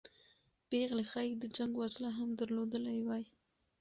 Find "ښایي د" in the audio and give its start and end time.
1.11-1.43